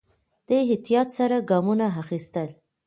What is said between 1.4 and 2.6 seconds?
ګامونه اخيستل.